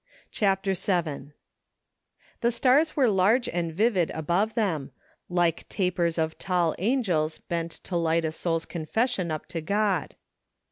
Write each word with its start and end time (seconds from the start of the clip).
CHAPTER 0.31 0.73
VII 0.73 1.33
The 2.39 2.49
stars 2.51 2.95
were 2.95 3.07
large 3.07 3.47
and 3.47 3.71
vivid 3.71 4.09
above 4.15 4.55
them, 4.55 4.89
like 5.29 5.69
tapers 5.69 6.17
of 6.17 6.39
tall 6.39 6.73
angels 6.79 7.37
bent 7.37 7.73
to 7.83 7.95
light 7.95 8.25
a 8.25 8.31
soul's 8.31 8.65
confession 8.65 9.29
up 9.29 9.45
to 9.49 9.61
God. 9.61 10.15